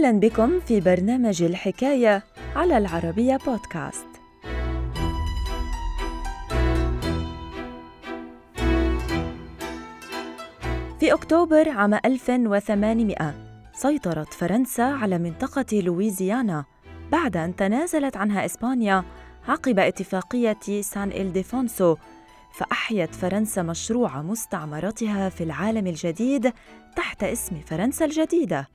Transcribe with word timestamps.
أهلا 0.00 0.20
بكم 0.20 0.60
في 0.60 0.80
برنامج 0.80 1.42
الحكاية 1.42 2.22
على 2.56 2.78
العربية 2.78 3.38
بودكاست. 3.46 4.06
في 11.00 11.12
أكتوبر 11.12 11.68
عام 11.68 11.94
1800 11.94 13.34
سيطرت 13.72 14.34
فرنسا 14.34 14.82
على 14.82 15.18
منطقة 15.18 15.80
لويزيانا 15.80 16.64
بعد 17.12 17.36
أن 17.36 17.56
تنازلت 17.56 18.16
عنها 18.16 18.44
إسبانيا 18.44 19.04
عقب 19.48 19.78
اتفاقية 19.78 20.80
سان 20.80 21.08
إلديفونسو 21.08 21.96
فأحيت 22.52 23.14
فرنسا 23.14 23.62
مشروع 23.62 24.22
مستعمرتها 24.22 25.28
في 25.28 25.44
العالم 25.44 25.86
الجديد 25.86 26.52
تحت 26.96 27.24
اسم 27.24 27.60
فرنسا 27.60 28.04
الجديدة 28.04 28.68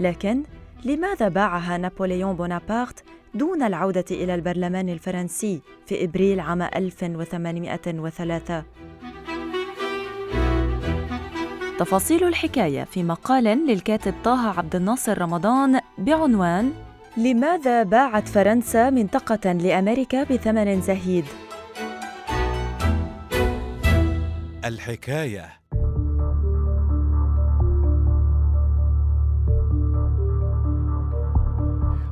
لكن 0.00 0.42
لماذا 0.84 1.28
باعها 1.28 1.76
نابليون 1.76 2.36
بونابرت 2.36 3.04
دون 3.34 3.62
العودة 3.62 4.04
إلى 4.10 4.34
البرلمان 4.34 4.88
الفرنسي 4.88 5.60
في 5.86 6.04
إبريل 6.04 6.40
عام 6.40 6.62
1803 6.62 8.64
تفاصيل 11.78 12.24
الحكاية 12.24 12.84
في 12.84 13.02
مقال 13.02 13.44
للكاتب 13.44 14.14
طه 14.24 14.58
عبد 14.58 14.76
الناصر 14.76 15.22
رمضان 15.22 15.80
بعنوان 15.98 16.72
لماذا 17.16 17.82
باعت 17.82 18.28
فرنسا 18.28 18.90
منطقة 18.90 19.52
لأمريكا 19.52 20.22
بثمن 20.22 20.80
زهيد؟ 20.80 21.24
الحكاية 24.64 25.59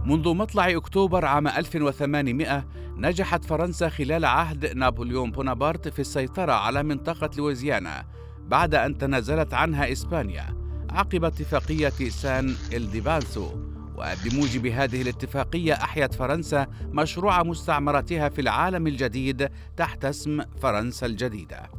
منذ 0.08 0.34
مطلع 0.34 0.70
أكتوبر 0.70 1.24
عام 1.24 1.48
1800 1.48 2.64
نجحت 2.96 3.44
فرنسا 3.44 3.88
خلال 3.88 4.24
عهد 4.24 4.66
نابليون 4.76 5.30
بونابرت 5.30 5.88
في 5.88 5.98
السيطرة 5.98 6.52
على 6.52 6.82
منطقة 6.82 7.30
لويزيانا 7.36 8.04
بعد 8.46 8.74
أن 8.74 8.98
تنازلت 8.98 9.54
عنها 9.54 9.92
إسبانيا 9.92 10.54
عقب 10.90 11.24
اتفاقية 11.24 12.08
سان 12.08 12.54
إلديفونسو. 12.72 13.48
وبموجب 13.96 14.66
هذه 14.66 15.02
الاتفاقية 15.02 15.72
أحيت 15.72 16.14
فرنسا 16.14 16.66
مشروع 16.82 17.42
مستعمرتها 17.42 18.28
في 18.28 18.40
العالم 18.40 18.86
الجديد 18.86 19.48
تحت 19.76 20.04
اسم 20.04 20.40
فرنسا 20.62 21.06
الجديدة. 21.06 21.77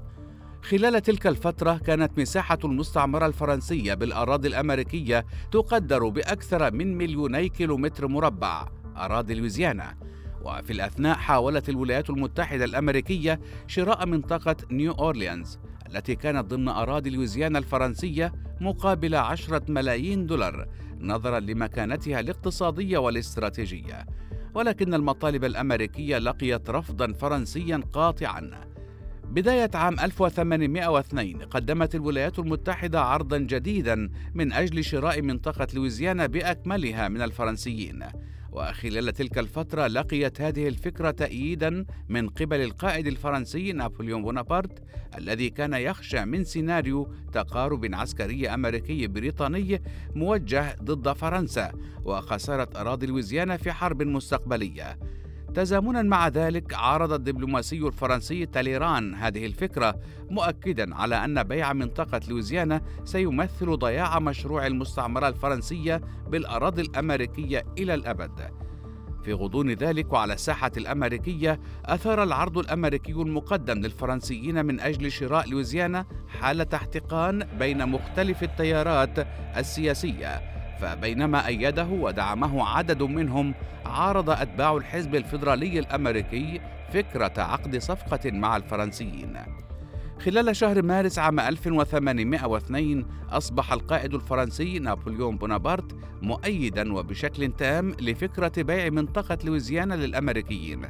خلال 0.69 1.01
تلك 1.01 1.27
الفترة 1.27 1.77
كانت 1.77 2.19
مساحة 2.19 2.57
المستعمرة 2.63 3.25
الفرنسية 3.25 3.93
بالأراضي 3.93 4.47
الأمريكية 4.47 5.25
تقدر 5.51 6.09
بأكثر 6.09 6.73
من 6.73 6.97
مليوني 6.97 7.49
كيلومتر 7.49 8.07
مربع 8.07 8.67
أراضي 8.97 9.33
لويزيانا. 9.33 9.97
وفي 10.41 10.73
الأثناء 10.73 11.17
حاولت 11.17 11.69
الولايات 11.69 12.09
المتحدة 12.09 12.65
الأمريكية 12.65 13.39
شراء 13.67 14.05
منطقة 14.05 14.55
نيو 14.71 14.91
أورليانز 14.91 15.59
التي 15.87 16.15
كانت 16.15 16.45
ضمن 16.45 16.67
أراضي 16.67 17.09
لويزيانا 17.09 17.59
الفرنسية 17.59 18.33
مقابل 18.61 19.15
عشرة 19.15 19.61
ملايين 19.69 20.25
دولار 20.25 20.67
نظرا 20.99 21.39
لمكانتها 21.39 22.19
الاقتصادية 22.19 22.97
والاستراتيجية. 22.97 24.05
ولكن 24.53 24.93
المطالب 24.93 25.45
الأمريكية 25.45 26.17
لقيت 26.17 26.69
رفضا 26.69 27.13
فرنسيا 27.13 27.81
قاطعا. 27.93 28.69
بداية 29.29 29.69
عام 29.73 29.99
1802 29.99 31.41
قدمت 31.41 31.95
الولايات 31.95 32.39
المتحدة 32.39 33.01
عرضا 33.01 33.37
جديدا 33.37 34.09
من 34.33 34.53
أجل 34.53 34.83
شراء 34.83 35.21
منطقة 35.21 35.67
لويزيانا 35.73 36.25
بأكملها 36.25 37.07
من 37.07 37.21
الفرنسيين. 37.21 38.03
وخلال 38.51 39.13
تلك 39.13 39.37
الفترة 39.37 39.87
لقيت 39.87 40.41
هذه 40.41 40.67
الفكرة 40.67 41.11
تأييدا 41.11 41.85
من 42.09 42.29
قبل 42.29 42.61
القائد 42.61 43.07
الفرنسي 43.07 43.71
نابليون 43.71 44.21
بونابرت 44.21 44.83
الذي 45.17 45.49
كان 45.49 45.73
يخشى 45.73 46.25
من 46.25 46.43
سيناريو 46.43 47.13
تقارب 47.33 47.89
عسكري 47.93 48.49
أمريكي 48.49 49.07
بريطاني 49.07 49.81
موجه 50.15 50.75
ضد 50.83 51.13
فرنسا 51.13 51.71
وخسارة 52.05 52.69
أراضي 52.75 53.05
لويزيانا 53.05 53.57
في 53.57 53.71
حرب 53.71 54.03
مستقبلية. 54.03 54.99
تزامنا 55.53 56.01
مع 56.01 56.27
ذلك 56.27 56.73
عارض 56.73 57.13
الدبلوماسي 57.13 57.87
الفرنسي 57.87 58.45
تاليران 58.45 59.15
هذه 59.15 59.45
الفكرة 59.45 59.95
مؤكدا 60.29 60.95
على 60.95 61.15
أن 61.25 61.43
بيع 61.43 61.73
منطقة 61.73 62.21
لويزيانا 62.29 62.81
سيمثل 63.03 63.77
ضياع 63.77 64.19
مشروع 64.19 64.67
المستعمرة 64.67 65.27
الفرنسية 65.27 66.01
بالأراضي 66.27 66.81
الأمريكية 66.81 67.65
إلى 67.77 67.93
الأبد. 67.93 68.51
في 69.23 69.33
غضون 69.33 69.71
ذلك 69.71 70.13
وعلى 70.13 70.33
الساحة 70.33 70.71
الأمريكية 70.77 71.59
أثار 71.85 72.23
العرض 72.23 72.57
الأمريكي 72.57 73.11
المقدم 73.11 73.79
للفرنسيين 73.79 74.65
من 74.65 74.79
أجل 74.79 75.11
شراء 75.11 75.49
لويزيانا 75.49 76.05
حالة 76.27 76.67
احتقان 76.73 77.47
بين 77.59 77.89
مختلف 77.89 78.43
التيارات 78.43 79.27
السياسية. 79.57 80.58
فبينما 80.81 81.47
أيده 81.47 81.87
ودعمه 81.87 82.69
عدد 82.69 83.03
منهم 83.03 83.53
عارض 83.85 84.29
أتباع 84.29 84.77
الحزب 84.77 85.15
الفيدرالي 85.15 85.79
الأمريكي 85.79 86.61
فكرة 86.93 87.33
عقد 87.37 87.77
صفقة 87.77 88.31
مع 88.31 88.57
الفرنسيين. 88.57 89.37
خلال 90.19 90.55
شهر 90.55 90.81
مارس 90.81 91.19
عام 91.19 91.39
1802 91.39 93.05
أصبح 93.29 93.73
القائد 93.73 94.13
الفرنسي 94.13 94.79
نابليون 94.79 95.37
بونابرت 95.37 95.95
مؤيدا 96.21 96.93
وبشكل 96.93 97.51
تام 97.51 97.91
لفكرة 98.01 98.51
بيع 98.57 98.89
منطقة 98.89 99.37
لويزيانا 99.43 99.93
للأمريكيين. 99.93 100.81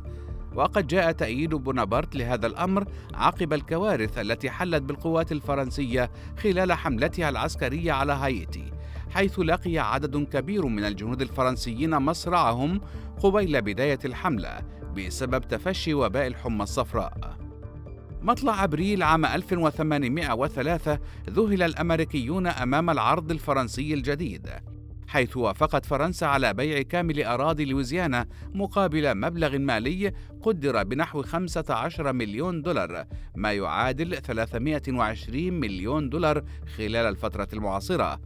وقد 0.56 0.88
جاء 0.88 1.11
تأييد 1.11 1.56
بونابرت 1.56 2.16
لهذا 2.16 2.47
الأمر 2.47 2.85
عقب 3.13 3.53
الكوارث 3.53 4.17
التي 4.17 4.50
حلت 4.50 4.83
بالقوات 4.83 5.31
الفرنسية 5.31 6.11
خلال 6.44 6.73
حملتها 6.73 7.29
العسكرية 7.29 7.91
على 7.91 8.13
هايتي. 8.13 8.78
حيث 9.09 9.40
لقي 9.40 9.78
عدد 9.78 10.18
كبير 10.18 10.66
من 10.66 10.86
الجنود 10.86 11.22
الفرنسيين 11.22 11.97
مصرعهم 11.97 12.81
قبيل 13.24 13.62
بداية 13.62 14.00
الحملة 14.06 14.59
بسبب 14.97 15.47
تفشي 15.47 15.94
وباء 15.94 16.28
الحمى 16.28 16.64
الصفراء. 16.64 17.38
مطلع 18.22 18.64
أبريل 18.64 19.03
عام 19.03 19.25
1803 19.25 21.00
ذهل 21.30 21.64
الأمريكيون 21.64 22.48
أمام 22.48 22.90
العرض 22.90 23.31
الفرنسي 23.31 23.94
الجديد 23.94 24.50
حيث 25.08 25.38
وافقت 25.38 25.86
فرنسا 25.86 26.25
على 26.25 26.53
بيع 26.53 26.81
كامل 26.81 27.24
أراضي 27.24 27.66
لويزيانا 27.66 28.25
مقابل 28.53 29.16
مبلغ 29.18 29.58
مالي 29.58 30.14
قدر 30.42 30.84
بنحو 30.84 31.22
15 31.22 32.14
مليون 32.14 32.62
دولار 32.62 33.06
ما 33.36 33.53
يعادل 33.53 34.22
320 34.22 35.53
مليون 35.53 36.09
دولار 36.09 36.44
خلال 36.78 36.96
الفترة 36.96 37.48
المعاصرة 37.53 38.19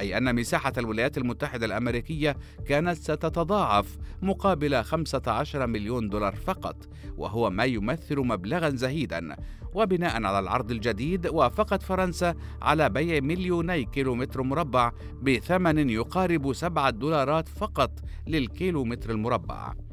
أي 0.00 0.18
أن 0.18 0.34
مساحة 0.34 0.72
الولايات 0.78 1.18
المتحدة 1.18 1.66
الأمريكية 1.66 2.36
كانت 2.66 2.96
ستتضاعف 2.96 3.98
مقابل 4.22 4.84
15 4.84 5.66
مليون 5.66 6.08
دولار 6.08 6.34
فقط 6.34 6.88
وهو 7.16 7.50
ما 7.50 7.64
يمثل 7.64 8.18
مبلغا 8.18 8.70
زهيدا 8.70 9.36
وبناء 9.74 10.22
على 10.22 10.38
العرض 10.38 10.70
الجديد 10.70 11.26
وافقت 11.26 11.82
فرنسا 11.82 12.34
على 12.62 12.88
بيع 12.88 13.20
مليوني 13.20 13.84
كيلومتر 13.84 14.42
مربع 14.42 14.92
بثمن 15.22 15.90
يقارب 15.90 16.52
سبعة 16.52 16.90
دولارات 16.90 17.48
فقط 17.48 17.90
للكيلومتر 18.26 19.10
المربع. 19.10 19.85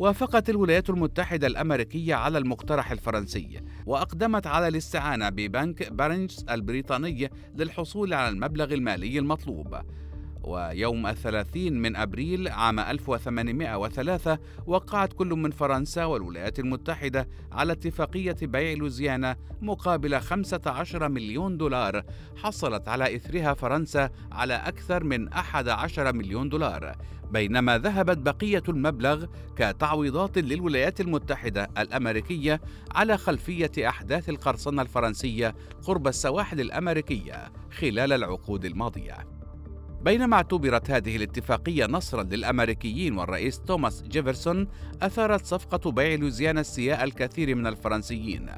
وافقت 0.00 0.50
الولايات 0.50 0.90
المتحدة 0.90 1.46
الأمريكية 1.46 2.14
على 2.14 2.38
المقترح 2.38 2.90
الفرنسي 2.90 3.60
وأقدمت 3.86 4.46
على 4.46 4.68
الاستعانة 4.68 5.28
ببنك 5.28 5.92
بارنجز 5.92 6.44
البريطاني 6.50 7.30
للحصول 7.56 8.14
على 8.14 8.28
المبلغ 8.28 8.74
المالي 8.74 9.18
المطلوب. 9.18 9.76
ويوم 10.42 11.06
الثلاثين 11.06 11.82
من 11.82 11.96
أبريل 11.96 12.48
عام 12.48 12.80
1803 12.80 14.38
وقعت 14.66 15.12
كل 15.12 15.28
من 15.28 15.50
فرنسا 15.50 16.04
والولايات 16.04 16.58
المتحدة 16.58 17.28
على 17.52 17.72
اتفاقية 17.72 18.36
بيع 18.42 18.72
لوزيانا 18.72 19.36
مقابل 19.62 20.20
15 20.20 21.08
مليون 21.08 21.56
دولار. 21.56 22.04
حصلت 22.36 22.88
على 22.88 23.16
إثرها 23.16 23.54
فرنسا 23.54 24.10
على 24.32 24.54
أكثر 24.54 25.04
من 25.04 25.28
11 25.28 26.12
مليون 26.12 26.48
دولار. 26.48 26.96
بينما 27.30 27.78
ذهبت 27.78 28.18
بقية 28.18 28.62
المبلغ 28.68 29.26
كتعويضات 29.56 30.38
للولايات 30.38 31.00
المتحدة 31.00 31.70
الأمريكية 31.78 32.60
على 32.94 33.18
خلفية 33.18 33.88
أحداث 33.88 34.28
القرصنة 34.28 34.82
الفرنسية 34.82 35.54
قرب 35.82 36.08
السواحل 36.08 36.60
الأمريكية 36.60 37.52
خلال 37.70 38.12
العقود 38.12 38.64
الماضية. 38.64 39.39
بينما 40.04 40.36
اعتبرت 40.36 40.90
هذه 40.90 41.16
الاتفاقية 41.16 41.86
نصرا 41.86 42.22
للأمريكيين 42.22 43.18
والرئيس 43.18 43.60
توماس 43.60 44.02
جيفرسون 44.02 44.68
أثارت 45.02 45.44
صفقة 45.44 45.90
بيع 45.90 46.14
لوزيانا 46.14 46.60
استياء 46.60 47.04
الكثير 47.04 47.54
من 47.54 47.66
الفرنسيين 47.66 48.50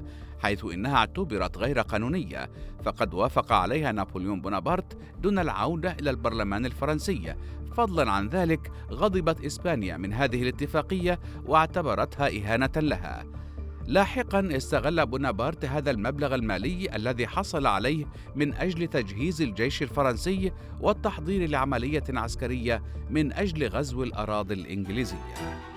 حيث 0.43 0.65
إنها 0.65 0.97
اعتبرت 0.97 1.59
غير 1.59 1.81
قانونية 1.81 2.51
فقد 2.85 3.15
وافق 3.15 3.53
عليها 3.53 3.93
نابليون 3.93 4.41
بونابرت 4.41 4.99
دون 5.21 5.39
العودة 5.39 5.93
إلى 5.93 6.11
البرلمان 6.11 6.67
الفرنسي. 6.67 7.35
فضلا 7.77 8.11
عن 8.11 8.29
ذلك 8.29 8.73
غضبت 8.91 9.45
إسبانيا 9.45 9.97
من 9.97 10.13
هذه 10.13 10.43
الاتفاقية 10.43 11.21
واعتبرتها 11.47 12.29
إهانة 12.29 12.71
لها. 12.77 13.42
لاحقا 13.87 14.49
استغل 14.57 15.07
بونابرت 15.07 15.65
هذا 15.65 15.91
المبلغ 15.91 16.35
المالي 16.35 16.97
الذي 16.97 17.27
حصل 17.27 17.67
عليه 17.67 18.05
من 18.37 18.55
أجل 18.55 18.87
تجهيز 18.87 19.43
الجيش 19.43 19.83
الفرنسي 19.83 20.53
والتحضير 20.81 21.51
لعملية 21.51 22.05
عسكرية 22.09 22.83
من 23.11 23.33
أجل 23.33 23.69
غزو 23.69 24.03
الأراضي 24.03 24.55
الإنجليزية. 24.55 25.72